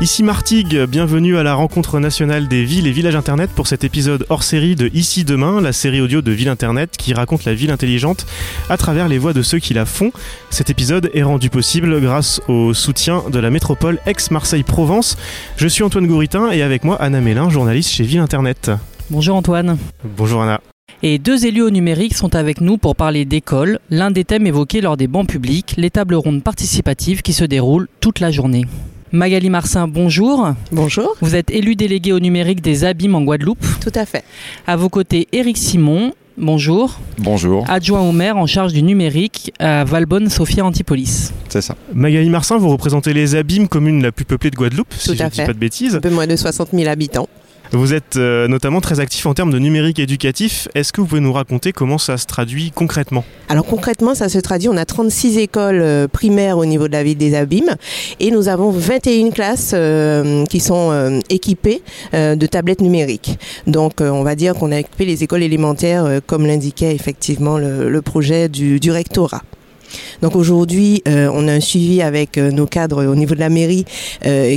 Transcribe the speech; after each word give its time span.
Ici 0.00 0.22
Martigues, 0.22 0.84
bienvenue 0.84 1.38
à 1.38 1.42
la 1.42 1.54
rencontre 1.54 1.98
nationale 1.98 2.46
des 2.46 2.62
villes 2.62 2.86
et 2.86 2.92
villages 2.92 3.16
internet 3.16 3.50
pour 3.52 3.66
cet 3.66 3.82
épisode 3.82 4.26
hors 4.28 4.44
série 4.44 4.76
de 4.76 4.88
Ici 4.94 5.24
Demain, 5.24 5.60
la 5.60 5.72
série 5.72 6.00
audio 6.00 6.22
de 6.22 6.30
Ville 6.30 6.50
Internet 6.50 6.96
qui 6.96 7.14
raconte 7.14 7.44
la 7.44 7.52
ville 7.52 7.72
intelligente 7.72 8.24
à 8.70 8.76
travers 8.76 9.08
les 9.08 9.18
voix 9.18 9.32
de 9.32 9.42
ceux 9.42 9.58
qui 9.58 9.74
la 9.74 9.86
font. 9.86 10.12
Cet 10.50 10.70
épisode 10.70 11.10
est 11.14 11.24
rendu 11.24 11.50
possible 11.50 12.00
grâce 12.00 12.40
au 12.46 12.74
soutien 12.74 13.24
de 13.28 13.40
la 13.40 13.50
métropole 13.50 13.98
ex-Marseille-Provence. 14.06 15.16
Je 15.56 15.66
suis 15.66 15.82
Antoine 15.82 16.06
Gouritin 16.06 16.52
et 16.52 16.62
avec 16.62 16.84
moi 16.84 16.94
Anna 17.02 17.20
Mélin, 17.20 17.50
journaliste 17.50 17.90
chez 17.90 18.04
Ville 18.04 18.20
Internet. 18.20 18.70
Bonjour 19.10 19.34
Antoine. 19.34 19.78
Bonjour 20.16 20.42
Anna. 20.42 20.60
Et 21.02 21.18
deux 21.18 21.44
élus 21.44 21.62
au 21.62 21.70
numérique 21.70 22.14
sont 22.14 22.36
avec 22.36 22.60
nous 22.60 22.78
pour 22.78 22.94
parler 22.94 23.24
d'école, 23.24 23.80
l'un 23.90 24.12
des 24.12 24.24
thèmes 24.24 24.46
évoqués 24.46 24.80
lors 24.80 24.96
des 24.96 25.08
bancs 25.08 25.28
publics, 25.28 25.74
les 25.76 25.90
tables 25.90 26.14
rondes 26.14 26.44
participatives 26.44 27.22
qui 27.22 27.32
se 27.32 27.44
déroulent 27.44 27.88
toute 27.98 28.20
la 28.20 28.30
journée. 28.30 28.64
Magali 29.12 29.48
Marcin, 29.48 29.88
bonjour. 29.88 30.50
Bonjour. 30.70 31.16
Vous 31.22 31.34
êtes 31.34 31.50
élu 31.50 31.76
délégué 31.76 32.12
au 32.12 32.20
numérique 32.20 32.60
des 32.60 32.84
Abîmes 32.84 33.14
en 33.14 33.22
Guadeloupe. 33.22 33.64
Tout 33.80 33.92
à 33.94 34.04
fait. 34.04 34.22
À 34.66 34.76
vos 34.76 34.88
côtés, 34.88 35.28
Éric 35.32 35.56
Simon. 35.56 36.12
Bonjour. 36.36 37.00
Bonjour. 37.18 37.64
Adjoint 37.68 38.00
au 38.02 38.12
maire 38.12 38.36
en 38.36 38.46
charge 38.46 38.72
du 38.72 38.82
numérique 38.82 39.52
à 39.58 39.82
Valbonne, 39.84 40.28
Sophia 40.28 40.64
Antipolis. 40.64 41.32
C'est 41.48 41.62
ça. 41.62 41.74
Magali 41.94 42.28
Marcin, 42.28 42.58
vous 42.58 42.68
représentez 42.68 43.12
les 43.12 43.34
Abîmes, 43.34 43.66
commune 43.66 44.02
la 44.02 44.12
plus 44.12 44.24
peuplée 44.24 44.50
de 44.50 44.56
Guadeloupe, 44.56 44.88
Tout 44.90 44.98
si 44.98 45.16
je 45.16 45.22
à 45.22 45.26
ne 45.26 45.30
dis 45.30 45.36
fait. 45.38 45.46
pas 45.46 45.52
de 45.54 45.58
bêtises. 45.58 45.96
Un 45.96 46.00
peu 46.00 46.10
moins 46.10 46.26
de 46.26 46.36
60 46.36 46.68
000 46.72 46.88
habitants. 46.88 47.28
Vous 47.72 47.92
êtes 47.92 48.16
euh, 48.16 48.48
notamment 48.48 48.80
très 48.80 48.98
actif 48.98 49.26
en 49.26 49.34
termes 49.34 49.50
de 49.50 49.58
numérique 49.58 49.98
éducatif. 49.98 50.68
Est-ce 50.74 50.92
que 50.92 51.02
vous 51.02 51.06
pouvez 51.06 51.20
nous 51.20 51.32
raconter 51.32 51.72
comment 51.72 51.98
ça 51.98 52.16
se 52.16 52.24
traduit 52.24 52.70
concrètement? 52.70 53.24
Alors 53.50 53.66
concrètement, 53.66 54.14
ça 54.14 54.28
se 54.28 54.38
traduit, 54.38 54.68
on 54.68 54.76
a 54.76 54.84
36 54.86 55.38
écoles 55.38 55.80
euh, 55.80 56.08
primaires 56.08 56.56
au 56.56 56.64
niveau 56.64 56.86
de 56.88 56.92
la 56.92 57.02
ville 57.02 57.18
des 57.18 57.34
Abîmes 57.34 57.76
et 58.20 58.30
nous 58.30 58.48
avons 58.48 58.70
21 58.70 59.30
classes 59.30 59.72
euh, 59.74 60.44
qui 60.46 60.60
sont 60.60 60.90
euh, 60.92 61.20
équipées 61.28 61.82
euh, 62.14 62.36
de 62.36 62.46
tablettes 62.46 62.80
numériques. 62.80 63.38
Donc 63.66 64.00
on 64.00 64.22
va 64.22 64.34
dire 64.34 64.54
qu'on 64.54 64.72
a 64.72 64.78
équipé 64.78 65.04
les 65.04 65.22
écoles 65.22 65.42
élémentaires 65.42 66.20
comme 66.26 66.46
l'indiquait 66.46 66.94
effectivement 66.94 67.58
le, 67.58 67.90
le 67.90 68.02
projet 68.02 68.48
du, 68.48 68.80
du 68.80 68.90
rectorat. 68.90 69.42
Donc 70.20 70.36
aujourd'hui, 70.36 71.02
euh, 71.08 71.30
on 71.32 71.48
a 71.48 71.52
un 71.52 71.60
suivi 71.60 72.02
avec 72.02 72.36
nos 72.36 72.66
cadres 72.66 73.06
au 73.06 73.14
niveau 73.14 73.34
de 73.34 73.40
la 73.40 73.48
mairie 73.48 73.84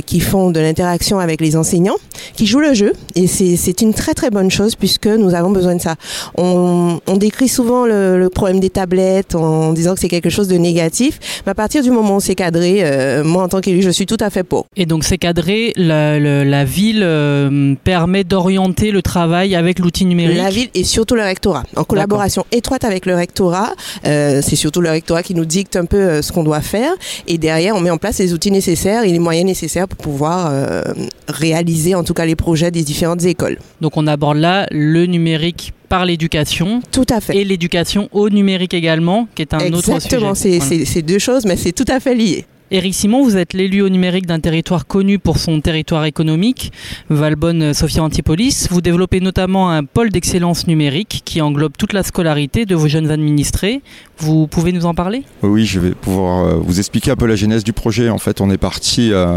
qui 0.06 0.20
font 0.20 0.50
de 0.50 0.60
l'interaction 0.60 1.18
avec 1.18 1.40
les 1.40 1.56
enseignants, 1.56 1.96
qui 2.34 2.46
jouent 2.46 2.60
le 2.60 2.74
jeu. 2.74 2.92
Et 3.14 3.26
c'est 3.26 3.56
c'est 3.56 3.80
une 3.82 3.94
très 3.94 4.14
très 4.14 4.30
bonne 4.30 4.50
chose 4.50 4.74
puisque 4.76 5.06
nous 5.06 5.34
avons 5.34 5.50
besoin 5.50 5.74
de 5.76 5.80
ça. 5.80 5.96
On, 6.36 7.00
on 7.06 7.16
décrit 7.16 7.48
souvent 7.48 7.84
le, 7.86 8.18
le 8.18 8.28
problème 8.28 8.60
des 8.60 8.70
tablettes 8.70 9.34
en 9.34 9.72
disant 9.72 9.94
que 9.94 10.00
c'est 10.00 10.08
quelque 10.08 10.30
chose 10.30 10.48
de 10.48 10.56
négatif. 10.56 11.18
Mais 11.46 11.52
à 11.52 11.54
partir 11.54 11.82
du 11.82 11.90
moment 11.90 12.16
où 12.16 12.20
c'est 12.20 12.34
cadré, 12.34 12.78
euh, 12.80 13.24
moi 13.24 13.42
en 13.44 13.48
tant 13.48 13.60
qu'élu, 13.60 13.82
je 13.82 13.90
suis 13.90 14.06
tout 14.06 14.16
à 14.20 14.30
fait 14.30 14.42
pour. 14.44 14.66
Et 14.76 14.86
donc 14.86 15.04
c'est 15.04 15.18
cadré, 15.18 15.72
la, 15.76 16.18
le- 16.18 16.44
la 16.44 16.64
ville 16.64 17.02
euh, 17.02 17.74
permet 17.84 18.24
d'orienter 18.24 18.90
le 18.90 19.02
travail 19.02 19.54
avec 19.54 19.78
l'outil 19.78 20.04
numérique? 20.04 20.38
La 20.38 20.50
ville 20.50 20.68
et 20.74 20.84
surtout 20.84 21.14
le 21.14 21.22
rectorat. 21.22 21.64
En 21.76 21.84
collaboration 21.84 22.44
étroite 22.52 22.84
avec 22.84 23.06
le 23.06 23.14
rectorat, 23.14 23.72
euh, 24.06 24.40
c'est 24.42 24.56
surtout 24.56 24.80
le 24.80 24.90
rectorat 24.90 25.22
qui 25.22 25.34
nous 25.34 25.44
dicte 25.44 25.76
un 25.76 25.84
peu 25.84 25.96
euh, 25.96 26.22
ce 26.22 26.32
qu'on 26.32 26.44
doit 26.44 26.60
faire. 26.60 26.92
Et 27.26 27.38
derrière, 27.38 27.76
on 27.76 27.80
met 27.80 27.90
en 27.90 27.98
place 27.98 28.18
les 28.18 28.32
outils 28.32 28.50
nécessaires 28.50 29.04
et 29.04 29.10
les 29.10 29.18
moyens 29.18 29.46
nécessaires 29.46 29.88
pour 29.88 29.98
pouvoir 29.98 30.48
euh, 30.50 30.82
réaliser 31.28 31.94
en 31.94 32.04
tout 32.04 32.11
cas 32.14 32.26
les 32.26 32.36
projets 32.36 32.70
des 32.70 32.82
différentes 32.82 33.24
écoles. 33.24 33.58
Donc 33.80 33.96
on 33.96 34.06
aborde 34.06 34.38
là 34.38 34.66
le 34.70 35.06
numérique 35.06 35.72
par 35.88 36.04
l'éducation 36.06 36.80
Tout 36.90 37.04
à 37.10 37.20
fait. 37.20 37.36
et 37.36 37.44
l'éducation 37.44 38.08
au 38.12 38.30
numérique 38.30 38.74
également, 38.74 39.28
qui 39.34 39.42
est 39.42 39.52
un 39.54 39.58
autre 39.72 39.80
sujet. 39.84 39.94
Exactement, 39.96 40.34
c'est 40.34 40.58
Voilà. 40.58 41.02
deux 41.02 41.18
choses, 41.18 41.44
mais 41.44 41.56
c'est 41.56 41.72
tout 41.72 41.84
à 41.88 42.00
fait 42.00 42.14
lié. 42.14 42.46
Éric 42.70 42.94
Simon, 42.94 43.22
vous 43.22 43.36
êtes 43.36 43.52
l'élu 43.52 43.82
au 43.82 43.90
numérique 43.90 44.24
d'un 44.24 44.40
territoire 44.40 44.86
connu 44.86 45.18
pour 45.18 45.36
son 45.36 45.60
territoire 45.60 46.06
économique, 46.06 46.72
Valbonne-Sophia 47.10 48.02
Antipolis. 48.02 48.66
Vous 48.70 48.80
développez 48.80 49.20
notamment 49.20 49.70
un 49.70 49.84
pôle 49.84 50.08
d'excellence 50.08 50.66
numérique 50.66 51.20
qui 51.26 51.42
englobe 51.42 51.72
toute 51.78 51.92
la 51.92 52.02
scolarité 52.02 52.64
de 52.64 52.74
vos 52.74 52.88
jeunes 52.88 53.10
administrés. 53.10 53.82
Vous 54.22 54.46
pouvez 54.46 54.70
nous 54.70 54.86
en 54.86 54.94
parler? 54.94 55.24
Oui, 55.42 55.66
je 55.66 55.80
vais 55.80 55.90
pouvoir 55.90 56.46
euh, 56.46 56.54
vous 56.54 56.78
expliquer 56.78 57.10
un 57.10 57.16
peu 57.16 57.26
la 57.26 57.34
genèse 57.34 57.64
du 57.64 57.72
projet. 57.72 58.08
En 58.08 58.18
fait, 58.18 58.40
on 58.40 58.52
est 58.52 58.56
parti, 58.56 59.10
euh, 59.12 59.36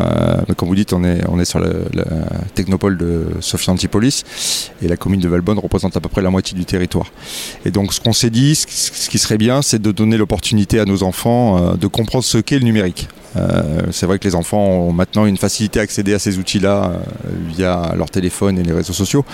comme 0.58 0.70
vous 0.70 0.76
dites, 0.76 0.94
on 0.94 1.04
est, 1.04 1.22
on 1.28 1.40
est 1.40 1.46
sur 1.46 1.58
la, 1.60 1.72
technopole 2.54 2.96
de 2.96 3.26
Sofia 3.40 3.74
Antipolis 3.74 4.24
et 4.84 4.88
la 4.88 4.96
commune 4.96 5.20
de 5.20 5.28
Valbonne 5.28 5.58
représente 5.58 5.98
à 5.98 6.00
peu 6.02 6.08
près 6.08 6.22
la 6.22 6.30
moitié 6.30 6.56
du 6.56 6.66
territoire. 6.66 7.08
Et 7.66 7.72
donc, 7.72 7.96
ce 7.96 8.00
qu'on 8.00 8.14
s'est 8.14 8.30
dit, 8.30 8.54
ce, 8.54 8.68
ce 8.70 9.10
qui 9.10 9.18
serait 9.18 9.40
bien, 9.40 9.64
c'est 9.64 9.82
de 9.82 9.92
donner 9.92 10.18
l'opportunité 10.18 10.80
à 10.80 10.86
nos 10.86 11.02
enfants 11.02 11.58
euh, 11.58 11.74
de 11.78 11.88
comprendre 11.88 12.24
ce 12.24 12.38
qu'est 12.38 12.60
le 12.60 12.66
numérique. 12.66 13.08
Euh, 13.36 13.88
c'est 13.92 14.06
vrai 14.06 14.20
que 14.20 14.28
les 14.28 14.36
enfants 14.36 14.66
ont 14.66 14.94
maintenant 14.94 15.26
une 15.26 15.38
facilité 15.38 15.80
à 15.80 15.84
accéder 15.84 16.14
à 16.14 16.20
ces 16.20 16.38
outils-là 16.38 16.92
euh, 16.92 16.98
via 17.48 17.94
leur 17.96 18.10
téléphone 18.10 18.58
et 18.58 18.64
les 18.64 18.74
réseaux 18.74 18.94
sociaux. 18.94 19.26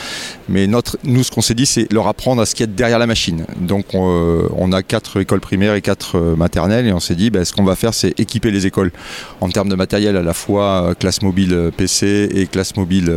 Mais 0.50 0.68
nous, 0.68 1.24
ce 1.24 1.32
qu'on 1.32 1.42
s'est 1.42 1.54
dit, 1.54 1.66
c'est 1.66 1.92
leur 1.92 2.08
apprendre 2.08 2.42
à 2.42 2.46
ce 2.46 2.56
qu'il 2.56 2.66
y 2.66 2.70
a 2.70 2.72
derrière 2.72 3.00
la 3.00 3.08
machine. 3.08 3.46
Donc, 3.60 3.94
on, 3.94 4.10
euh, 4.10 4.72
a 4.72 4.84
quatre 4.84 5.20
écoles 5.20 5.42
primaires 5.42 5.76
et 5.76 5.82
quatre 5.82 6.18
maternelles, 6.38 6.88
et 6.88 6.94
on 6.94 7.02
s'est 7.02 7.16
dit, 7.16 7.30
ben, 7.30 7.44
ce 7.44 7.52
qu'on 7.52 7.64
va 7.64 7.76
faire, 7.76 7.94
c'est 7.94 8.18
équiper 8.20 8.52
les 8.52 8.66
écoles 8.66 8.92
en 9.42 9.50
termes 9.50 9.68
de 9.68 9.76
matériel, 9.76 10.16
à 10.16 10.22
la 10.22 10.34
fois 10.34 10.96
classe 10.98 11.22
mobile 11.22 11.72
PC 11.76 12.30
et 12.34 12.48
classe 12.48 12.78
mobile 12.78 13.14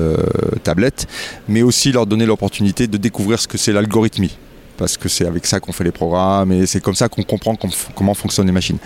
tablette, 0.64 1.06
mais 1.48 1.62
aussi 1.62 1.92
leur 1.92 2.06
donner 2.06 2.26
l'opportunité 2.26 2.88
de 2.88 2.96
découvrir 2.96 3.38
ce 3.38 3.46
que 3.46 3.56
c'est 3.56 3.72
l'algorithmie. 3.72 4.36
Parce 4.76 4.96
que 4.96 5.08
c'est 5.08 5.26
avec 5.26 5.46
ça 5.46 5.60
qu'on 5.60 5.72
fait 5.72 5.84
les 5.84 5.92
programmes 5.92 6.50
et 6.52 6.66
c'est 6.66 6.80
comme 6.80 6.96
ça 6.96 7.08
qu'on 7.08 7.22
comprend 7.22 7.54
com- 7.54 7.70
comment 7.94 8.14
fonctionnent 8.14 8.46
les 8.46 8.52
machines. 8.52 8.78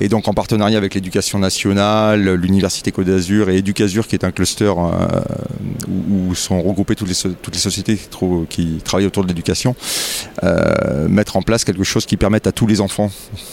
Et 0.00 0.08
donc 0.08 0.26
en 0.26 0.32
partenariat 0.32 0.78
avec 0.78 0.94
l'éducation 0.94 1.38
nationale, 1.38 2.34
l'université 2.34 2.92
Côte 2.92 3.06
d'Azur 3.06 3.50
et 3.50 3.58
Educasur, 3.58 4.06
qui 4.06 4.14
est 4.16 4.24
un 4.24 4.30
cluster 4.32 4.72
euh, 4.76 5.20
où, 6.10 6.34
sont 6.34 6.60
regroupées 6.62 6.94
toutes 6.94 7.08
les, 7.08 7.58
sociétés 7.58 7.98
qui, 8.48 8.80
travaillent 8.84 9.06
autour 9.06 9.22
de 9.22 9.28
l'éducation, 9.28 9.76
euh, 10.42 11.08
mettre 11.08 11.36
en 11.36 11.42
place 11.42 11.64
quelque 11.64 11.84
chose 11.84 12.06
qui 12.06 12.16
permette 12.16 12.46
à 12.46 12.52
tous 12.52 12.66
les 12.66 12.80
enfants 12.80 13.10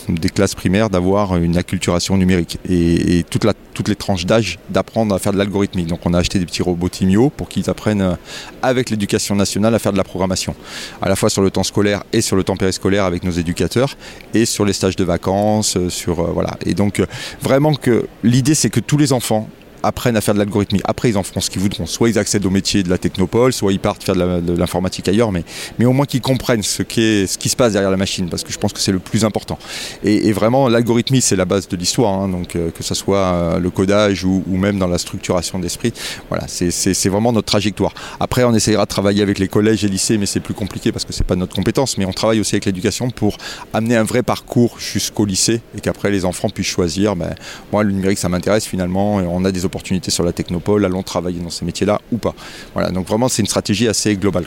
des 0.09 0.29
classes 0.29 0.56
primaires 0.56 0.90
d'avoir 0.90 1.38
une 1.38 1.57
acculturation 1.57 2.18
numérique 2.18 2.57
et, 2.68 3.24
toutes 3.29 3.88
les 3.88 3.96
tranches 3.96 4.25
d'âge 4.25 4.59
d'apprendre 4.69 5.16
à 5.16 5.19
faire 5.19 5.31
de 5.31 5.38
l'algorithmie. 5.38 5.85
Donc 5.85 6.00
on 6.06 6.13
a 6.13 6.19
acheté 6.19 6.40
des 6.40 6.46
petits 6.46 6.62
robots 6.62 6.90
Timio 6.90 7.29
pour 7.29 7.50
qu'ils 7.50 7.69
apprennent 7.69 8.02
euh, 8.02 8.16
avec 8.62 8.90
l'éducation 8.90 9.35
nationale 9.35 9.73
à 9.75 9.79
faire 9.79 9.91
de 9.91 9.97
la 9.97 10.03
programmation, 10.03 10.56
à 11.02 11.09
la 11.09 11.16
fois 11.16 11.29
sur 11.29 11.41
le 11.41 11.52
temps 11.52 11.63
scolaire 11.63 12.03
et 12.13 12.22
sur 12.22 12.35
le 12.35 12.44
temps 12.44 12.58
périscolaire 12.58 13.06
avec 13.06 13.23
nos 13.23 13.31
éducateurs 13.31 13.96
et 14.34 14.46
sur 14.46 14.66
les 14.66 14.73
stages 14.73 14.96
de 14.96 15.03
vacances, 15.03 15.78
euh, 15.78 15.90
sur 15.90 16.31
voilà. 16.34 16.58
Et 16.66 16.73
donc 16.73 17.02
vraiment 17.41 17.73
que 17.73 18.08
l'idée 18.23 18.56
c'est 18.56 18.69
que 18.69 18.79
tous 18.79 18.97
les 18.97 19.13
enfants 19.13 19.47
apprennent 19.84 20.18
à 20.18 20.22
faire 20.22 20.34
de 20.34 20.40
l'algorithmie. 20.40 20.81
Après, 20.86 21.09
ils 21.09 21.18
en 21.18 21.24
feront 21.24 21.42
ce 21.42 21.50
qu'ils 21.50 21.62
voudront. 21.62 21.86
Soit 21.86 22.09
ils 22.09 22.19
accèdent 22.19 22.46
au 22.46 22.50
métier 22.50 22.84
de 22.84 22.90
la 22.90 22.97
technopole, 22.97 23.53
soit 23.53 23.72
ils 23.74 23.80
partent 23.80 24.03
faire 24.03 24.16
de 24.16 24.53
l'informatique 24.58 25.08
ailleurs, 25.08 25.31
mais, 25.31 25.44
mais 25.80 25.86
au 25.86 25.94
moins 25.94 26.06
qu'ils 26.06 26.22
comprennent 26.22 26.64
ce, 26.64 26.84
qu'est- 26.84 27.28
ce 27.28 27.38
qui 27.38 27.50
se 27.50 27.56
passe 27.56 27.74
derrière 27.74 27.91
la 27.91 27.97
machine, 27.97 28.30
parce 28.30 28.44
que 28.44 28.52
je 28.52 28.58
pense 28.58 28.74
que 28.74 28.80
c'est 28.80 28.91
le 28.91 29.00
plus 29.00 29.25
important. 29.25 29.58
Et, 30.03 30.31
vraiment, 30.31 30.68
l'algorithmie, 30.70 31.22
c'est 31.22 31.36
la 31.36 31.46
base 31.46 31.68
de 31.68 31.75
l'histoire, 31.78 32.14
hein, 32.14 32.28
donc 32.30 32.56
euh, 32.56 32.72
que 32.72 32.84
ce 32.84 32.94
soit 32.96 33.18
euh, 33.18 33.59
le 33.59 33.70
codage 33.70 34.24
ou, 34.24 34.44
même 34.47 34.80
dans 34.80 34.88
la 34.88 34.97
structuration 34.97 35.59
d'esprit. 35.59 35.94
Voilà, 36.30 36.47
c'est- 36.47 37.09
vraiment 37.09 37.31
notre 37.34 37.47
trajectoire. 37.47 37.94
Après, 38.20 38.44
on 38.44 38.53
essaiera 38.53 38.86
de 38.86 38.90
travailler 38.90 39.22
avec 39.22 39.38
les 39.40 39.47
collèges 39.47 39.84
et 39.84 39.90
lycées, 39.90 40.18
mais 40.18 40.25
c'est 40.25 40.40
plus 40.40 40.53
compliqué 40.53 40.91
parce 40.91 41.03
que 41.06 41.12
c'est 41.14 41.25
pas 41.25 41.36
notre 41.36 41.56
compétence. 41.56 41.97
Mais 41.97 42.06
on 42.06 42.14
travaille 42.14 42.40
aussi 42.40 42.56
avec 42.56 42.66
l'éducation 42.66 43.09
pour 43.09 43.38
amener 43.74 43.96
un 43.97 44.03
vrai 44.03 44.24
parcours 44.24 44.80
jusqu'au 44.80 45.25
lycée 45.25 45.62
et 45.75 45.81
qu'après 45.81 46.12
les 46.12 46.24
enfants 46.25 46.50
puissent 46.50 46.68
choisir. 46.68 47.16
Ben, 47.16 47.36
moi, 47.72 47.84
le 47.84 47.91
numérique, 47.91 48.20
ça 48.20 48.30
m'intéresse 48.30 48.66
finalement. 48.66 49.20
Et 49.20 49.25
on 49.28 49.44
a 49.46 49.52
des 49.52 49.66
sur 50.09 50.24
la 50.24 50.34
technopole. 50.34 50.86
Allons 50.86 51.04
travailler 51.04 51.40
dans 51.40 51.50
ces 51.50 51.66
métiers-là 51.66 52.00
ou 52.12 52.18
pas. 52.18 52.34
Voilà, 52.74 52.92
donc 52.92 53.08
vraiment, 53.08 53.30
c'est 53.30 53.42
une 53.42 53.48
stratégie 53.48 53.88
assez 53.88 54.16
globale. 54.16 54.46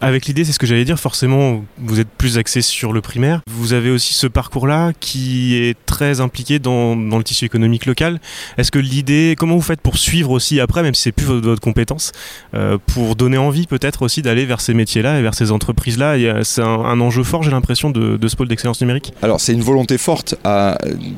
Avec 0.00 0.26
l'idée, 0.26 0.44
c'est 0.44 0.52
ce 0.52 0.58
que 0.58 0.66
j'allais 0.66 0.84
dire, 0.84 0.98
forcément, 0.98 1.64
vous 1.78 2.00
êtes 2.00 2.08
plus 2.08 2.38
axé 2.38 2.62
sur 2.62 2.92
le 2.92 3.00
primaire. 3.00 3.40
Vous 3.48 3.72
avez 3.72 3.90
aussi 3.90 4.14
ce 4.14 4.26
parcours-là 4.26 4.92
qui 5.00 5.56
est 5.56 5.76
très 5.86 6.20
impliqué 6.20 6.58
dans, 6.58 6.94
le 6.94 7.22
tissu 7.22 7.44
économique 7.44 7.86
local. 7.86 8.20
Est-ce 8.58 8.70
que 8.70 8.78
l'idée, 8.78 9.34
comment 9.38 9.54
vous 9.54 9.62
faites 9.62 9.80
pour 9.80 9.96
suivre 9.96 10.30
aussi 10.30 10.60
après, 10.60 10.82
même 10.82 10.94
si 10.94 11.02
c'est 11.02 11.12
plus 11.12 11.26
votre, 11.26 11.46
votre 11.46 11.60
compétence, 11.60 12.12
euh, 12.54 12.78
pour 12.86 13.16
donner 13.16 13.38
envie 13.38 13.66
peut-être 13.66 14.02
aussi 14.02 14.22
d'aller 14.22 14.44
vers 14.44 14.60
ces 14.60 14.74
métiers-là 14.74 15.18
et 15.18 15.22
vers 15.22 15.34
ces 15.34 15.50
entreprises-là? 15.52 16.42
C'est 16.44 16.62
un, 16.62 17.00
enjeu 17.00 17.22
fort, 17.22 17.42
j'ai 17.42 17.50
l'impression, 17.50 17.90
de, 17.90 18.28
ce 18.28 18.36
pôle 18.36 18.48
d'excellence 18.48 18.80
numérique. 18.80 19.12
Alors 19.22 19.40
c'est 19.40 19.52
une 19.52 19.62
volonté 19.62 19.98
forte. 19.98 20.34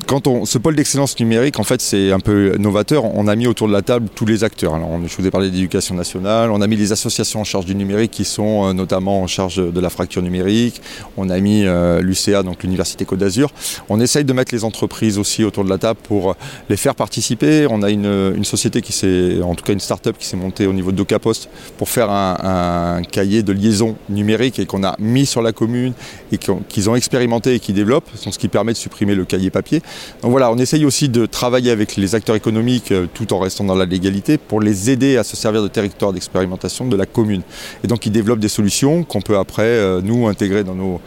quand 0.07 0.27
on, 0.27 0.45
ce 0.45 0.57
pôle 0.57 0.75
d'excellence 0.75 1.19
numérique, 1.19 1.59
en 1.59 1.63
fait, 1.63 1.81
c'est 1.81 2.11
un 2.11 2.19
peu 2.19 2.55
novateur. 2.57 3.05
On 3.05 3.27
a 3.27 3.35
mis 3.35 3.47
autour 3.47 3.67
de 3.67 3.73
la 3.73 3.81
table 3.81 4.07
tous 4.13 4.25
les 4.25 4.43
acteurs. 4.43 4.75
Alors, 4.75 4.89
on- 4.89 5.07
je 5.07 5.15
vous 5.17 5.25
ai 5.27 5.31
parlé 5.31 5.49
d'éducation 5.49 5.95
nationale. 5.95 6.51
On 6.51 6.61
a 6.61 6.67
mis 6.67 6.75
les 6.75 6.91
associations 6.91 7.41
en 7.41 7.43
charge 7.43 7.65
du 7.65 7.75
numérique 7.75 8.11
qui 8.11 8.25
sont 8.25 8.66
sont 8.67 8.73
notamment 8.73 9.21
en 9.21 9.27
charge 9.27 9.57
de 9.57 9.79
la 9.79 9.89
fracture 9.89 10.21
numérique. 10.21 10.81
On 11.17 11.29
a 11.29 11.39
mis 11.39 11.65
l'UCA, 12.01 12.43
donc 12.43 12.63
l'Université 12.63 13.05
Côte 13.05 13.19
d'Azur. 13.19 13.51
On 13.89 13.99
essaye 13.99 14.25
de 14.25 14.33
mettre 14.33 14.53
les 14.53 14.63
entreprises 14.63 15.17
aussi 15.17 15.43
autour 15.43 15.63
de 15.63 15.69
la 15.69 15.77
table 15.77 15.99
pour 16.03 16.35
les 16.69 16.77
faire 16.77 16.95
participer. 16.95 17.67
On 17.69 17.83
a 17.83 17.89
une, 17.89 18.43
société 18.43 18.81
qui 18.81 18.93
s'est, 18.93 19.41
en 19.41 19.55
tout 19.55 19.63
cas 19.65 19.73
une 19.73 19.79
start-up 19.79 20.15
qui 20.17 20.25
s'est 20.25 20.37
montée 20.37 20.67
au 20.67 20.73
niveau 20.73 20.91
de 20.91 20.97
Docapost 20.97 21.49
pour 21.77 21.89
faire 21.89 22.09
un, 22.09 23.01
cahier 23.11 23.43
de 23.43 23.51
liaison 23.51 23.95
numérique 24.09 24.59
et 24.59 24.65
qu'on 24.65 24.83
a 24.83 24.95
mis 24.99 25.25
sur 25.25 25.41
la 25.41 25.51
commune 25.51 25.93
et 26.31 26.37
qu'ils 26.37 26.89
ont 26.89 26.95
expérimenté 26.95 27.55
et 27.55 27.59
qui 27.59 27.73
développent, 27.73 28.09
ce 28.15 28.29
qui 28.37 28.47
permet 28.47 28.73
de 28.73 28.77
supprimer 28.77 29.15
le 29.15 29.25
cahier 29.25 29.49
papier. 29.49 29.81
Donc 30.21 30.31
voilà, 30.31 30.51
on 30.51 30.57
essaye 30.57 30.85
aussi 30.85 31.09
de 31.09 31.25
travailler 31.25 31.71
avec 31.71 31.95
les 31.95 32.15
acteurs 32.15 32.35
économiques 32.35 32.91
euh, 32.91 33.07
tout 33.13 33.33
en 33.33 33.39
restant 33.39 33.63
dans 33.63 33.75
la 33.75 33.85
légalité 33.85 34.37
pour 34.37 34.61
les 34.61 34.89
aider 34.89 35.17
à 35.17 35.23
se 35.23 35.35
servir 35.35 35.63
de 35.63 35.67
territoire 35.67 36.13
d'expérimentation 36.13 36.87
de 36.87 36.95
la 36.95 37.05
commune. 37.05 37.41
Et 37.83 37.87
donc 37.87 38.05
ils 38.05 38.11
développent 38.11 38.39
des 38.39 38.47
solutions 38.57 39.03
qu'on 39.03 39.21
peut 39.21 39.37
après, 39.37 39.63
euh, 39.63 40.01
nous, 40.01 40.27
intégrer 40.27 40.63
dans 40.63 40.75
nos 40.75 40.99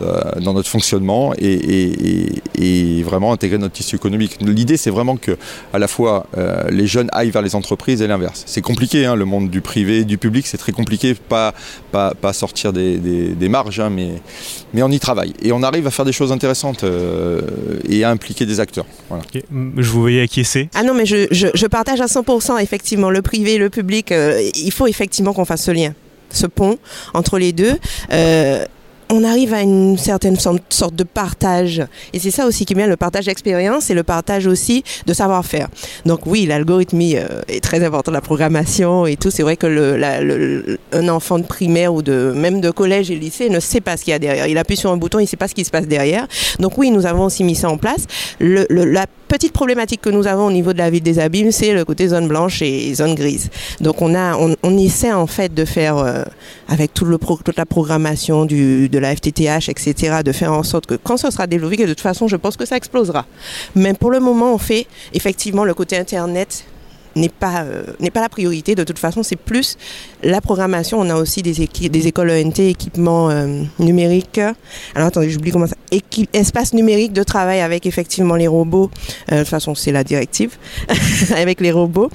euh, 0.00 0.20
dans 0.40 0.54
notre 0.54 0.68
fonctionnement 0.68 1.32
et, 1.38 3.02
vraiment 3.02 3.32
intégrer 3.32 3.58
notre 3.58 3.74
tissu 3.74 3.96
économique. 3.96 4.36
L'idée, 4.40 4.76
c'est 4.76 4.90
vraiment 4.90 5.16
que 5.16 5.36
à 5.72 5.78
la 5.78 5.88
fois 5.88 6.26
euh, 6.36 6.68
les 6.70 6.86
jeunes 6.86 7.08
aillent 7.12 7.30
vers 7.30 7.42
les 7.42 7.56
entreprises 7.56 8.00
et 8.02 8.06
l'inverse. 8.06 8.44
C'est 8.46 8.60
compliqué, 8.60 9.06
hein, 9.06 9.16
le 9.16 9.24
monde 9.24 9.50
du 9.50 9.60
privé, 9.60 10.04
du 10.04 10.18
public, 10.18 10.46
c'est 10.46 10.58
très 10.58 10.72
compliqué, 10.72 11.14
pas, 11.14 11.52
pas, 11.90 12.14
pas 12.14 12.32
sortir 12.32 12.72
des, 12.72 13.48
marges, 13.48 13.80
hein, 13.80 13.90
mais, 13.90 14.10
mais 14.72 14.82
on 14.82 14.90
y 14.90 15.00
travaille. 15.00 15.32
Et 15.42 15.52
on 15.52 15.62
arrive 15.62 15.86
à 15.86 15.90
faire 15.90 16.04
des 16.04 16.12
choses 16.12 16.30
intéressantes 16.30 16.84
euh, 16.84 17.40
et 17.88 18.04
à 18.04 18.10
impliquer 18.10 18.46
des 18.46 18.60
acteurs. 18.60 18.86
Je 19.50 19.90
vous 19.90 20.00
voyais 20.00 20.22
acquiescer. 20.22 20.68
Ah 20.74 20.84
non, 20.84 20.94
mais 20.94 21.06
je, 21.06 21.26
je, 21.32 21.66
partage 21.66 22.00
à 22.00 22.06
100% 22.06 22.60
effectivement 22.62 23.10
le 23.10 23.22
privé 23.22 23.54
et 23.54 23.58
le 23.58 23.70
public. 23.70 24.12
il 24.54 24.72
faut 24.72 24.86
effectivement 24.86 25.32
qu'on 25.32 25.44
fasse 25.44 25.64
ce 25.64 25.70
lien 25.72 25.94
ce 26.30 26.46
pont 26.46 26.78
entre 27.14 27.38
les 27.38 27.52
deux 27.52 27.78
on 29.10 29.24
arrive 29.24 29.54
à 29.54 29.62
une 29.62 29.96
certaine 29.96 30.36
sorte 30.38 30.94
de 30.94 31.04
partage. 31.04 31.82
Et 32.12 32.18
c'est 32.18 32.30
ça 32.30 32.46
aussi 32.46 32.64
qui 32.64 32.74
est 32.74 32.76
bien, 32.76 32.86
le 32.86 32.96
partage 32.96 33.26
d'expérience 33.26 33.90
et 33.90 33.94
le 33.94 34.02
partage 34.02 34.46
aussi 34.46 34.84
de 35.06 35.12
savoir-faire. 35.12 35.68
Donc 36.04 36.26
oui, 36.26 36.46
l'algorithmie 36.46 37.16
euh, 37.16 37.40
est 37.48 37.62
très 37.62 37.82
important, 37.84 38.12
la 38.12 38.20
programmation 38.20 39.06
et 39.06 39.16
tout. 39.16 39.30
C'est 39.30 39.42
vrai 39.42 39.56
que 39.56 39.66
le, 39.66 40.78
un 40.92 41.08
enfant 41.08 41.38
de 41.38 41.44
primaire 41.44 41.94
ou 41.94 42.02
de 42.02 42.32
même 42.34 42.60
de 42.60 42.70
collège 42.70 43.10
et 43.10 43.16
lycée 43.16 43.48
ne 43.48 43.60
sait 43.60 43.80
pas 43.80 43.96
ce 43.96 44.04
qu'il 44.04 44.10
y 44.12 44.14
a 44.14 44.18
derrière. 44.18 44.46
Il 44.46 44.58
appuie 44.58 44.76
sur 44.76 44.90
un 44.90 44.96
bouton, 44.96 45.18
il 45.18 45.22
ne 45.22 45.28
sait 45.28 45.36
pas 45.36 45.48
ce 45.48 45.54
qui 45.54 45.64
se 45.64 45.70
passe 45.70 45.86
derrière. 45.86 46.26
Donc 46.58 46.76
oui, 46.78 46.90
nous 46.90 47.06
avons 47.06 47.24
aussi 47.24 47.44
mis 47.44 47.54
ça 47.54 47.70
en 47.70 47.78
place. 47.78 48.06
la 48.40 49.06
petite 49.28 49.52
problématique 49.52 50.00
que 50.00 50.10
nous 50.10 50.26
avons 50.26 50.46
au 50.46 50.50
niveau 50.50 50.72
de 50.72 50.78
la 50.78 50.90
ville 50.90 51.02
des 51.02 51.18
abîmes, 51.18 51.52
c'est 51.52 51.72
le 51.72 51.84
côté 51.84 52.08
zone 52.08 52.26
blanche 52.28 52.62
et 52.62 52.94
zone 52.94 53.14
grise. 53.14 53.50
Donc 53.80 54.02
on, 54.02 54.14
a, 54.14 54.36
on, 54.36 54.78
essaie 54.78 55.12
en 55.12 55.26
fait 55.26 55.52
de 55.52 55.64
faire, 55.64 55.98
euh, 55.98 56.24
avec 56.68 56.94
tout 56.94 57.04
le 57.04 57.18
toute 57.18 57.56
la 57.56 57.66
programmation 57.66 58.44
du, 58.44 58.88
de 58.88 58.98
la 58.98 59.14
FTTH, 59.14 59.68
etc., 59.68 60.18
de 60.24 60.32
faire 60.32 60.52
en 60.52 60.62
sorte 60.62 60.86
que 60.86 60.94
quand 60.94 61.16
ça 61.16 61.30
sera 61.30 61.46
développé, 61.46 61.76
que 61.78 61.82
de 61.82 61.88
toute 61.88 62.00
façon, 62.00 62.28
je 62.28 62.36
pense 62.36 62.56
que 62.56 62.66
ça 62.66 62.76
explosera. 62.76 63.26
Mais 63.74 63.94
pour 63.94 64.10
le 64.10 64.20
moment, 64.20 64.54
on 64.54 64.58
fait 64.58 64.86
effectivement 65.14 65.64
le 65.64 65.74
côté 65.74 65.96
Internet 65.96 66.64
n'est 67.16 67.28
pas, 67.28 67.62
euh, 67.62 67.82
n'est 68.00 68.10
pas 68.10 68.20
la 68.20 68.28
priorité. 68.28 68.74
De 68.74 68.84
toute 68.84 68.98
façon, 68.98 69.22
c'est 69.22 69.36
plus 69.36 69.76
la 70.22 70.40
programmation. 70.40 71.00
On 71.00 71.10
a 71.10 71.16
aussi 71.16 71.42
des, 71.42 71.68
des 71.88 72.06
écoles 72.06 72.30
ENT, 72.30 72.60
équipements 72.60 73.30
euh, 73.30 73.62
numériques. 73.78 74.40
Alors 74.94 75.08
attendez, 75.08 75.30
j'oublie 75.30 75.50
comment 75.50 75.66
ça. 75.66 75.76
espace 76.32 76.72
numérique 76.74 77.12
de 77.12 77.22
travail 77.22 77.60
avec 77.60 77.86
effectivement 77.86 78.36
les 78.36 78.46
robots. 78.46 78.90
Euh, 79.32 79.36
de 79.36 79.40
toute 79.40 79.48
façon, 79.48 79.74
c'est 79.74 79.92
la 79.92 80.04
directive 80.04 80.56
avec 81.36 81.60
les 81.60 81.72
robots. 81.72 82.10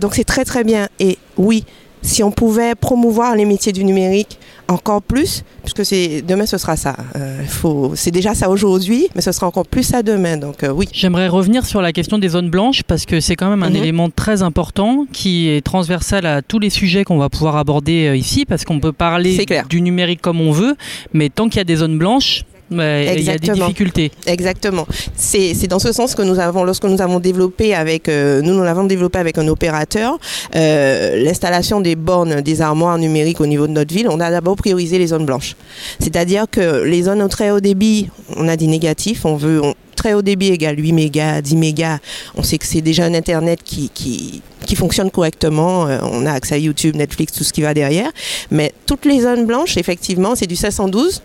donc 0.00 0.14
c'est 0.14 0.24
très 0.24 0.44
très 0.44 0.64
bien. 0.64 0.88
Et 0.98 1.18
oui, 1.36 1.64
si 2.02 2.22
on 2.22 2.30
pouvait 2.30 2.74
promouvoir 2.74 3.36
les 3.36 3.44
métiers 3.44 3.72
du 3.72 3.84
numérique 3.84 4.38
encore 4.68 5.02
plus, 5.02 5.42
puisque 5.62 5.84
c'est 5.84 6.22
demain 6.22 6.46
ce 6.46 6.56
sera 6.56 6.76
ça. 6.76 6.96
Euh, 7.16 7.42
faut, 7.46 7.92
c'est 7.96 8.10
déjà 8.10 8.34
ça 8.34 8.48
aujourd'hui, 8.48 9.08
mais 9.14 9.20
ce 9.20 9.32
sera 9.32 9.46
encore 9.46 9.66
plus 9.66 9.82
ça 9.82 10.02
demain. 10.02 10.36
Donc 10.36 10.62
euh, 10.62 10.70
oui. 10.70 10.88
J'aimerais 10.92 11.28
revenir 11.28 11.66
sur 11.66 11.82
la 11.82 11.92
question 11.92 12.18
des 12.18 12.28
zones 12.28 12.50
blanches 12.50 12.82
parce 12.84 13.04
que 13.04 13.20
c'est 13.20 13.36
quand 13.36 13.50
même 13.50 13.62
un 13.62 13.70
mhm. 13.70 13.76
élément 13.76 14.10
très 14.10 14.42
important 14.42 15.06
qui 15.12 15.48
est 15.48 15.60
transversal 15.60 16.24
à 16.26 16.42
tous 16.42 16.58
les 16.58 16.70
sujets 16.70 17.04
qu'on 17.04 17.18
va 17.18 17.28
pouvoir 17.28 17.56
aborder 17.56 18.06
euh, 18.06 18.16
ici, 18.16 18.44
parce 18.44 18.64
qu'on 18.64 18.80
peut 18.80 18.92
parler 18.92 19.46
du 19.68 19.80
numérique 19.80 20.20
comme 20.22 20.40
on 20.40 20.52
veut, 20.52 20.76
mais 21.12 21.28
tant 21.28 21.48
qu'il 21.48 21.58
y 21.58 21.60
a 21.60 21.64
des 21.64 21.76
zones 21.76 21.98
blanches, 21.98 22.44
il 22.70 23.22
y 23.22 23.30
a 23.30 23.38
des 23.38 23.48
difficultés. 23.48 24.12
Exactement. 24.26 24.86
C'est 25.16 25.66
dans 25.66 25.78
ce 25.78 25.92
sens 25.92 26.14
que 26.14 26.22
nous 26.22 26.38
avons, 26.38 26.64
lorsque 26.64 26.84
nous 26.84 27.00
avons 27.00 27.20
développé 27.20 27.74
avec, 27.74 28.08
euh, 28.08 28.42
nous, 28.42 28.54
nous 28.54 28.62
l'avons 28.62 28.84
développé 28.84 29.18
avec 29.18 29.38
un 29.38 29.48
opérateur, 29.48 30.18
euh, 30.54 31.22
l'installation 31.22 31.80
des 31.80 31.96
bornes, 31.96 32.40
des 32.40 32.60
armoires 32.60 32.98
numériques 32.98 33.40
au 33.40 33.46
niveau 33.46 33.66
de 33.66 33.72
notre 33.72 33.94
ville, 33.94 34.08
on 34.08 34.20
a 34.20 34.30
d'abord 34.30 34.56
priorisé 34.56 34.98
les 34.98 35.08
zones 35.08 35.26
blanches. 35.26 35.56
C'est-à-dire 35.98 36.44
que 36.50 36.84
les 36.84 37.02
zones 37.02 37.22
au 37.22 37.28
très 37.28 37.50
haut 37.50 37.60
débit, 37.60 38.08
on 38.36 38.48
a 38.48 38.56
dit 38.56 38.68
négatif, 38.68 39.24
on 39.24 39.36
veut, 39.36 39.62
très 39.96 40.14
haut 40.14 40.22
débit 40.22 40.48
égale 40.48 40.78
8 40.78 40.92
mégas, 40.92 41.42
10 41.42 41.56
mégas, 41.56 41.98
on 42.34 42.42
sait 42.42 42.56
que 42.56 42.66
c'est 42.66 42.80
déjà 42.80 43.04
un 43.04 43.14
Internet 43.14 43.60
qui, 43.62 43.90
qui, 43.92 44.42
qui 44.64 44.74
fonctionne 44.76 45.10
correctement. 45.10 45.86
Euh, 45.86 45.98
on 46.02 46.24
a 46.24 46.32
accès 46.32 46.54
à 46.54 46.58
YouTube, 46.58 46.96
Netflix, 46.96 47.32
tout 47.32 47.44
ce 47.44 47.52
qui 47.52 47.60
va 47.60 47.74
derrière. 47.74 48.10
Mais 48.50 48.72
toutes 48.86 49.04
les 49.04 49.20
zones 49.20 49.44
blanches, 49.44 49.76
effectivement, 49.76 50.34
c'est 50.34 50.46
du 50.46 50.56
512 50.56 51.20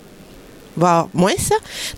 voire 0.78 1.10
moins. 1.14 1.32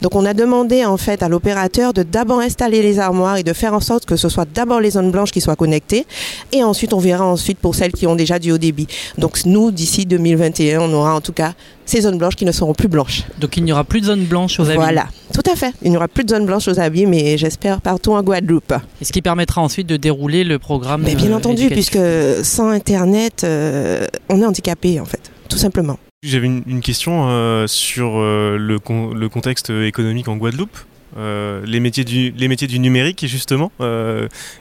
Donc 0.02 0.16
on 0.16 0.26
a 0.26 0.34
demandé 0.34 0.86
en 0.86 0.98
fait 0.98 1.24
à 1.24 1.30
l'opérateur 1.30 1.94
de 1.94 2.04
d'abord 2.04 2.40
installer 2.40 2.82
les 2.82 3.00
armoires 3.00 3.38
et 3.38 3.44
de 3.44 3.54
faire 3.54 3.74
en 3.74 3.80
sorte 3.80 4.06
que 4.06 4.16
ce 4.16 4.30
soit 4.30 4.48
d'abord 4.52 4.80
les 4.80 4.92
zones 4.92 5.12
blanches 5.12 5.32
qui 5.32 5.42
soient 5.42 5.56
connectées 5.56 6.06
et 6.52 6.64
ensuite 6.64 6.94
on 6.94 7.00
verra 7.00 7.26
ensuite 7.26 7.60
pour 7.60 7.76
celles 7.76 7.92
qui 7.92 8.08
ont 8.08 8.16
déjà 8.16 8.40
du 8.40 8.52
haut 8.52 8.58
débit. 8.58 8.88
Donc 9.18 9.46
nous 9.46 9.72
d'ici 9.72 10.06
2021 10.06 10.82
on 10.82 10.94
aura 10.94 11.16
en 11.16 11.22
tout 11.22 11.34
cas 11.34 11.54
ces 11.86 12.02
zones 12.02 12.18
blanches 12.18 12.36
qui 12.36 12.46
ne 12.46 12.52
seront 12.52 12.74
plus 12.74 12.88
blanches. 12.88 13.24
Donc 13.40 13.58
il 13.58 13.64
n'y 13.64 13.72
aura 13.72 13.84
plus 13.84 14.02
de 14.02 14.08
zones 14.08 14.26
blanches 14.26 14.60
aux 14.60 14.66
abîmes. 14.66 14.76
Voilà, 14.76 15.08
tout 15.34 15.50
à 15.50 15.56
fait. 15.56 15.74
Il 15.82 15.92
n'y 15.92 15.98
aura 15.98 16.08
plus 16.08 16.24
de 16.24 16.30
zones 16.30 16.46
blanches 16.46 16.68
aux 16.68 16.80
abîmes 16.80 17.10
mais 17.10 17.38
j'espère 17.38 17.82
partout 17.82 18.14
en 18.14 18.22
Guadeloupe. 18.24 18.74
Et 19.02 19.06
ce 19.06 19.12
qui 19.12 19.22
permettra 19.22 19.62
ensuite 19.62 19.88
de 19.88 19.98
dérouler 19.98 20.44
le 20.44 20.60
programme. 20.60 21.04
Mais 21.04 21.16
bien 21.16 21.32
euh, 21.32 21.36
entendu, 21.36 21.70
puisque 21.70 22.00
sans 22.44 22.70
Internet, 22.70 23.44
euh, 23.44 24.06
on 24.30 24.42
est 24.42 24.46
handicapé 24.46 25.00
en 25.00 25.06
fait, 25.06 25.32
tout 25.50 25.58
simplement. 25.58 25.98
J'avais 26.24 26.48
une, 26.48 26.82
question 26.82 27.30
euh, 27.30 27.68
sur 27.68 28.18
euh, 28.18 28.58
le, 28.58 29.30
contexte 29.30 29.70
économique 29.70 30.28
en 30.28 30.36
Guadeloupe. 30.36 30.76
Euh, 31.16 31.64
les, 31.64 31.80
métiers 31.80 32.06
du, 32.06 32.32
les 32.32 32.48
métiers 32.48 32.68
du 32.68 32.80
numérique, 32.80 33.28
justement, 33.28 33.72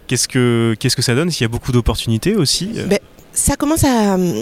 qu'est-ce, 0.07 0.29
que, 0.29 0.77
qu'est-ce 0.79 0.97
que 0.97 1.01
ça 1.01 1.15
donne? 1.15 1.31
S'il 1.31 1.45
y 1.45 1.47
a 1.47 1.49
beaucoup 1.49 1.73
d'opportunités 1.73 2.37
aussi 2.37 2.73
ben, 2.87 2.99
Ça 3.33 3.57
commence 3.57 3.85
à. 3.85 4.17
Hum, 4.17 4.35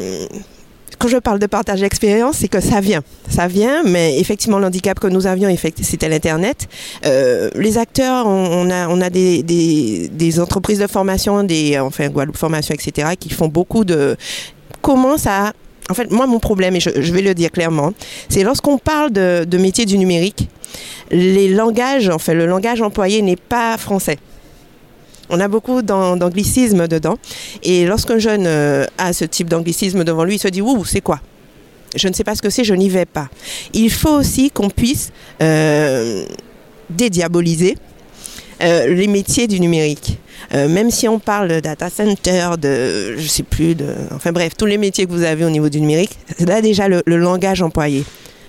quand 0.98 1.06
je 1.06 1.18
parle 1.18 1.38
de 1.38 1.46
partage 1.46 1.80
d'expérience, 1.82 2.38
c'est 2.38 2.48
que 2.48 2.60
ça 2.60 2.80
vient. 2.80 3.02
Ça 3.28 3.46
vient, 3.46 3.84
mais 3.84 4.18
effectivement, 4.18 4.58
l'handicap 4.58 4.98
que 4.98 5.06
nous 5.06 5.28
avions, 5.28 5.54
c'était 5.82 6.08
l'Internet. 6.08 6.66
les 7.04 7.78
acteurs, 7.78 8.26
on, 8.26 8.68
a, 8.70 8.88
on 8.88 9.00
a 9.00 9.08
des, 9.10 9.44
des, 9.44 10.08
des, 10.08 10.40
entreprises 10.40 10.80
de 10.80 10.88
formation, 10.88 11.44
des, 11.44 11.78
enfin, 11.78 12.08
Guadeloupe 12.08 12.36
Formation, 12.36 12.74
etc., 12.74 13.10
qui 13.20 13.30
font 13.30 13.46
beaucoup 13.48 13.84
de. 13.84 14.16
commencent 14.82 15.28
à 15.28 15.52
en 15.90 15.94
fait, 15.94 16.10
moi, 16.10 16.26
mon 16.26 16.38
problème, 16.38 16.76
et 16.76 16.80
je, 16.80 17.12
vais 17.12 17.22
le 17.22 17.34
dire 17.34 17.50
clairement, 17.50 17.92
c'est 18.28 18.42
lorsqu'on 18.42 18.78
parle 18.78 19.12
de, 19.12 19.58
métier 19.58 19.84
du 19.84 19.98
numérique, 19.98 20.48
les 21.10 21.48
langages, 21.48 22.08
en 22.08 22.18
fait, 22.18 22.34
le 22.34 22.46
langage 22.46 22.80
employé 22.80 23.20
n'est 23.22 23.36
pas 23.36 23.76
français. 23.76 24.18
On 25.30 25.40
a 25.40 25.48
beaucoup 25.48 25.82
d'anglicisme 25.82 26.86
dedans. 26.86 27.16
Et 27.62 27.86
lorsqu'un 27.86 28.18
jeune 28.18 28.44
euh, 28.46 28.84
a 28.98 29.12
ce 29.12 29.24
type 29.24 29.48
d'anglicisme 29.48 30.04
devant 30.04 30.24
lui, 30.24 30.36
il 30.36 30.38
se 30.38 30.48
dit 30.48 30.60
Ouh, 30.60 30.84
c'est 30.84 31.00
quoi? 31.00 31.20
Je 31.96 32.08
ne 32.08 32.12
sais 32.12 32.24
pas 32.24 32.34
ce 32.34 32.42
que 32.42 32.50
c'est, 32.50 32.64
je 32.64 32.74
n'y 32.74 32.88
vais 32.88 33.06
pas. 33.06 33.28
Il 33.72 33.90
faut 33.90 34.10
aussi 34.10 34.50
qu'on 34.50 34.68
puisse 34.68 35.12
euh, 35.42 36.26
dédiaboliser 36.90 37.76
euh, 38.62 38.94
les 38.94 39.06
métiers 39.06 39.46
du 39.46 39.60
numérique. 39.60 40.18
Euh, 40.54 40.68
même 40.68 40.90
si 40.90 41.08
on 41.08 41.18
parle 41.18 41.48
de 41.48 41.60
data 41.60 41.88
center, 41.90 42.50
de, 42.60 43.16
je 43.16 43.26
sais 43.26 43.42
plus, 43.42 43.74
de, 43.74 43.86
enfin 44.14 44.32
bref, 44.32 44.52
tous 44.56 44.66
les 44.66 44.78
métiers 44.78 45.06
que 45.06 45.12
vous 45.12 45.22
avez 45.22 45.44
au 45.44 45.50
niveau 45.50 45.68
du 45.68 45.80
numérique, 45.80 46.18
là 46.38 46.60
déjà 46.60 46.88
le 46.88 47.02
langage 47.06 47.62
employé. 47.62 48.04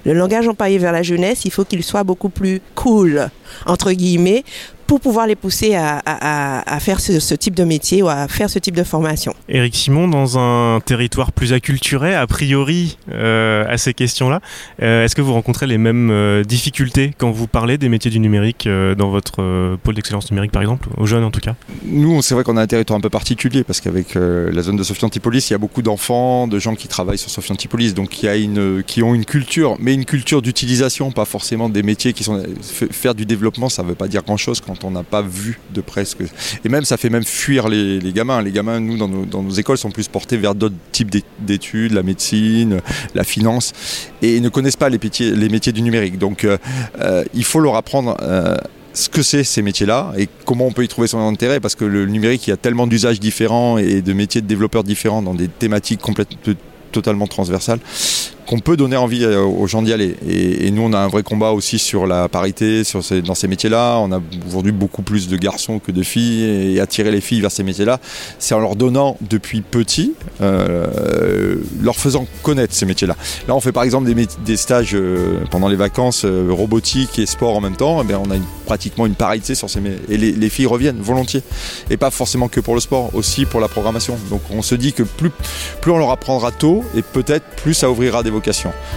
Le 0.05 0.13
langage 0.13 0.47
employé 0.47 0.77
vers 0.77 0.91
la 0.91 1.01
jeunesse, 1.01 1.45
il 1.45 1.51
faut 1.51 1.65
qu'il 1.65 1.83
soit 1.83 2.03
beaucoup 2.03 2.29
plus 2.29 2.61
cool, 2.75 3.27
entre 3.65 3.91
guillemets, 3.91 4.43
pour 4.87 4.99
pouvoir 4.99 5.27
les 5.27 5.35
pousser 5.35 5.75
à, 5.75 6.79
faire 6.79 6.99
ce, 6.99 7.35
type 7.35 7.55
de 7.55 7.63
métier 7.63 8.03
ou 8.03 8.07
à 8.07 8.27
faire 8.27 8.49
ce 8.49 8.59
type 8.59 8.75
de 8.75 8.83
formation. 8.83 9.33
Éric 9.49 9.75
Simon, 9.75 10.07
dans 10.07 10.37
un 10.37 10.79
territoire 10.79 11.31
plus 11.31 11.53
acculturé, 11.53 12.15
a 12.15 12.27
priori, 12.27 12.97
euh, 13.11 13.65
à 13.67 13.77
ces 13.77 13.93
questions-là, 13.93 14.41
euh, 14.81 15.05
est-ce 15.05 15.15
que 15.15 15.21
vous 15.21 15.33
rencontrez 15.33 15.67
les 15.67 15.77
mêmes 15.77 16.09
euh, 16.11 16.43
difficultés 16.43 17.13
quand 17.17 17.31
vous 17.31 17.47
parlez 17.47 17.77
des 17.77 17.89
métiers 17.89 18.11
du 18.11 18.19
numérique 18.19 18.67
dans 18.97 19.09
votre 19.09 19.77
pôle 19.77 19.95
d'excellence 19.95 20.29
numérique, 20.31 20.51
par 20.51 20.61
exemple, 20.61 20.87
aux 20.97 21.05
jeunes 21.05 21.23
en 21.23 21.31
tout 21.31 21.39
cas? 21.39 21.55
Nous, 21.85 22.21
c'est 22.21 22.35
vrai 22.35 22.43
qu'on 22.43 22.57
a 22.57 22.61
un 22.61 22.67
territoire 22.67 22.97
un 22.97 23.01
peu 23.01 23.09
particulier 23.09 23.63
parce 23.63 23.81
qu'avec 23.81 24.15
la 24.15 24.61
zone 24.61 24.75
de 24.75 24.83
Sophie 24.83 25.05
Antipolis, 25.05 25.49
il 25.49 25.53
y 25.53 25.55
a 25.55 25.59
beaucoup 25.59 25.81
d'enfants, 25.81 26.47
de 26.47 26.59
gens 26.59 26.75
qui 26.75 26.87
travaillent 26.87 27.17
sur 27.17 27.29
Sophie 27.29 27.51
Antipolis, 27.51 27.93
donc 27.93 28.21
il 28.21 28.25
y 28.25 28.29
a 28.29 28.35
une, 28.35 28.83
qui 28.85 29.01
ont 29.03 29.15
une 29.15 29.25
culture, 29.25 29.75
mais 29.79 29.93
une 29.93 30.05
culture 30.05 30.41
d'utilisation, 30.41 31.11
pas 31.11 31.25
forcément 31.25 31.69
des 31.69 31.83
métiers 31.83 32.13
qui 32.13 32.23
sont. 32.23 32.43
Faire 32.91 33.15
du 33.15 33.25
développement, 33.25 33.34
ça 33.69 33.83
ne 33.83 33.87
veut 33.87 33.95
pas 33.95 34.07
dire 34.07 34.23
grand-chose 34.23 34.61
quand 34.61 34.83
on 34.83 34.91
n'a 34.91 35.03
pas 35.03 35.21
vu 35.21 35.59
de 35.73 35.81
près 35.81 36.05
ce 36.05 36.15
que. 36.15 36.23
Et 36.63 36.69
même, 36.69 36.85
ça 36.85 36.97
fait 36.97 37.09
même 37.09 37.23
fuir 37.23 37.67
les, 37.67 37.99
gamins. 38.13 38.41
Les 38.41 38.51
gamins, 38.51 38.79
nous, 38.79 38.97
dans 38.97 39.43
nos, 39.43 39.51
écoles, 39.51 39.77
sont 39.77 39.91
plus 39.91 40.07
portés 40.07 40.37
vers 40.37 40.55
d'autres 40.55 40.75
types 40.91 41.15
d'études, 41.39 41.93
la 41.93 42.03
médecine, 42.03 42.81
la 43.13 43.23
finance, 43.23 43.73
et 44.21 44.39
ne 44.39 44.49
connaissent 44.49 44.75
pas 44.75 44.89
les 44.89 44.99
métiers, 45.01 45.31
les 45.31 45.49
métiers 45.49 45.71
du 45.71 45.81
numérique. 45.81 46.17
Donc, 46.17 46.43
euh, 46.43 46.57
euh, 46.99 47.23
il 47.33 47.43
faut 47.43 47.59
leur 47.59 47.75
apprendre. 47.75 48.17
Euh, 48.21 48.57
ce 48.93 49.09
que 49.09 49.21
c'est 49.21 49.43
ces 49.43 49.61
métiers-là 49.61 50.13
et 50.17 50.29
comment 50.45 50.67
on 50.67 50.71
peut 50.71 50.85
y 50.85 50.87
trouver 50.87 51.09
son 51.09 51.19
intérêt 51.19 51.59
parce 51.59 51.75
que 51.75 51.83
le 51.83 52.05
numérique 52.05 52.47
il 52.47 52.51
y 52.51 52.53
a 52.53 52.55
tellement 52.55 52.87
d'usages 52.87 53.19
différents 53.19 53.77
et 53.77 54.01
de 54.01 54.13
métiers 54.13 54.39
de 54.39 54.47
développeurs 54.47 54.85
différents 54.85 55.21
dans 55.21 55.33
des 55.33 55.49
thématiques 55.49 55.99
complètement 55.99 56.53
totalement 56.93 57.27
transversales 57.27 57.79
qu'on 58.45 58.59
peut 58.59 58.77
donner 58.77 58.97
envie 58.97 59.23
euh, 59.23 59.41
aux 59.41 59.67
gens 59.67 59.81
d'y 59.81 59.93
aller. 59.93 60.15
Et, 60.27 60.71
nous, 60.71 60.83
on 60.83 60.93
a 60.93 60.99
un 60.99 61.07
vrai 61.07 61.23
combat 61.23 61.51
aussi 61.51 61.79
sur 61.79 62.05
la 62.05 62.29
parité 62.29 62.83
dans 63.25 63.35
ces 63.35 63.47
métiers-là. 63.47 63.97
On 63.99 64.11
a 64.11 64.21
aujourd'hui 64.47 64.71
beaucoup 64.71 65.01
plus 65.01 65.27
de 65.27 65.37
garçons 65.37 65.79
que 65.79 65.91
de 65.91 66.03
filles 66.03 66.75
et 66.75 66.79
attirer 66.79 67.11
les 67.11 67.21
filles 67.21 67.41
vers 67.41 67.51
ces 67.51 67.63
métiers-là, 67.63 67.99
c'est 68.39 68.53
en 68.53 68.59
leur 68.59 68.75
donnant 68.75 69.17
depuis 69.21 69.61
petit, 69.61 70.13
euh, 70.41 71.55
leur 71.81 71.95
faisant 71.95 72.27
connaître 72.43 72.73
ces 72.73 72.85
métiers-là. 72.85 73.15
Là, 73.47 73.55
on 73.55 73.59
fait 73.59 73.71
par 73.71 73.83
exemple 73.83 74.11
des, 74.45 74.57
stages 74.57 74.95
euh, 74.95 75.39
pendant 75.49 75.67
les 75.67 75.75
vacances 75.75 76.25
robotique 76.25 77.19
et 77.19 77.25
sport 77.25 77.55
en 77.55 77.61
même 77.61 77.75
temps. 77.75 78.01
Eh 78.03 78.05
bien, 78.05 78.21
on 78.23 78.29
a 78.31 78.35
pratiquement 78.65 79.05
une 79.05 79.15
parité 79.15 79.55
sur 79.55 79.69
ces 79.69 79.79
métiers. 79.79 79.99
Et 80.09 80.17
les, 80.17 80.31
les, 80.31 80.49
filles 80.49 80.65
reviennent 80.65 80.99
volontiers. 80.99 81.41
Et 81.89 81.97
pas 81.97 82.11
forcément 82.11 82.47
que 82.47 82.59
pour 82.59 82.75
le 82.75 82.81
sport, 82.81 83.11
aussi 83.13 83.45
pour 83.45 83.59
la 83.59 83.67
programmation. 83.67 84.17
Donc 84.29 84.41
on 84.51 84.61
se 84.61 84.75
dit 84.75 84.93
que 84.93 85.03
plus, 85.03 85.31
plus 85.81 85.91
on 85.91 85.97
leur 85.97 86.11
apprendra 86.11 86.51
tôt 86.51 86.83
et 86.95 87.01
peut-être 87.01 87.45
plus 87.55 87.73
ça 87.73 87.89
ouvrira 87.89 88.23
des 88.23 88.31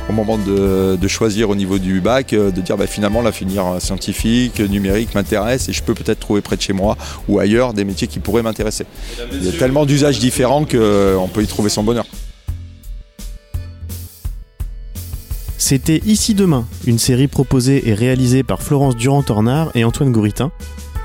Au 0.09 0.13
moment 0.13 0.39
de, 0.39 1.09
choisir 1.09 1.51
au 1.51 1.55
niveau 1.55 1.79
du 1.79 2.01
bac, 2.01 2.33
euh, 2.33 2.51
de 2.51 2.61
dire 2.61 2.77
bah, 2.77 2.87
finalement 2.87 3.23
l'avenir 3.23 3.65
scientifique, 3.81 4.61
numérique 4.61 5.15
m'intéresse 5.15 5.69
et 5.69 5.73
je 5.73 5.83
peux 5.83 5.95
peut-être 5.95 6.21
trouver 6.21 6.41
près 6.41 6.57
de 6.57 6.63
chez 6.63 6.73
moi 6.73 6.97
ou 7.29 7.39
ailleurs 7.39 7.73
des 7.73 7.85
métiers 7.85 8.09
qui 8.09 8.19
pourraient 8.19 8.43
m'intéresser. 8.43 8.85
Il 9.33 9.45
y 9.45 9.49
a 9.49 9.53
tellement 9.53 9.87
d'usages 9.87 10.19
différents 10.19 10.65
qu'on 10.65 10.71
euh, 10.75 11.27
peut 11.33 11.43
y 11.43 11.47
trouver 11.47 11.71
son 11.71 11.83
bonheur. 11.83 12.05
C'était 15.57 16.01
Ici 16.07 16.35
Demain, 16.35 16.67
une 16.87 16.99
série 16.99 17.29
proposée 17.29 17.89
et 17.89 17.95
réalisée 17.95 18.43
par 18.43 18.63
Florence 18.63 18.97
Durand-Tornard 18.97 19.71
et 19.75 19.85
Antoine 19.85 20.13
Gouritin, 20.13 20.51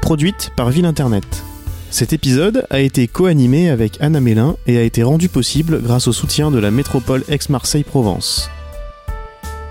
produite 0.01 0.51
par 0.55 0.69
Ville 0.69 0.85
Internet. 0.85 1.43
Cet 1.93 2.11
épisode 2.11 2.65
a 2.71 2.79
été 2.79 3.07
co-animé 3.07 3.69
avec 3.69 4.01
Anna 4.01 4.19
Mélin 4.19 4.55
et 4.65 4.79
a 4.79 4.81
été 4.81 5.03
rendu 5.03 5.29
possible 5.29 5.79
grâce 5.79 6.07
au 6.07 6.11
soutien 6.11 6.49
de 6.49 6.57
la 6.57 6.71
métropole 6.71 7.23
Aix-Marseille-Provence. 7.29 8.49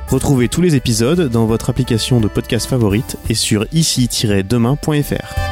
Retrouvez 0.09 0.49
tous 0.49 0.61
les 0.61 0.77
épisodes 0.77 1.29
dans 1.29 1.47
votre 1.47 1.69
application 1.69 2.21
de 2.21 2.29
podcast 2.29 2.69
favorite 2.69 3.17
et 3.29 3.35
sur 3.35 3.67
ici-demain.fr. 3.73 5.52